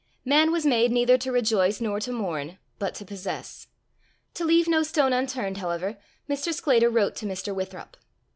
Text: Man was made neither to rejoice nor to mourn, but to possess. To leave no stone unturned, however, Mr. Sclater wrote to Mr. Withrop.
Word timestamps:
Man 0.25 0.51
was 0.51 0.65
made 0.65 0.91
neither 0.91 1.15
to 1.19 1.31
rejoice 1.31 1.79
nor 1.79 1.99
to 1.99 2.11
mourn, 2.11 2.57
but 2.79 2.95
to 2.95 3.05
possess. 3.05 3.67
To 4.33 4.43
leave 4.43 4.67
no 4.67 4.81
stone 4.81 5.13
unturned, 5.13 5.57
however, 5.59 5.99
Mr. 6.27 6.51
Sclater 6.51 6.89
wrote 6.89 7.15
to 7.17 7.27
Mr. 7.27 7.53
Withrop. 7.53 7.95